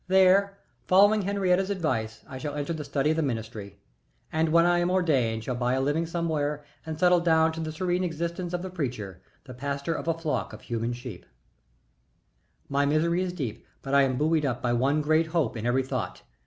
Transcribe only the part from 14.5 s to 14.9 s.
BY ONE GREAT HOPE"] My misery is deep but I am buoyed up by